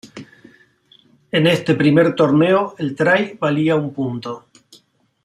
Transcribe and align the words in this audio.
En 1.31 1.45
este 1.45 1.75
primer 1.75 2.15
torneo 2.15 2.73
el 2.79 2.95
try 2.95 3.37
valía 3.39 3.75
un 3.75 3.93
punto. 3.93 4.47